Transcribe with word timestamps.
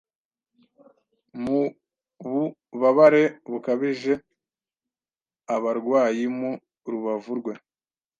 Mububabare 1.43 3.23
bukabije 3.51 4.13
abarwayimu 5.55 6.51
rubavu 6.91 7.31
rwe 7.39 7.53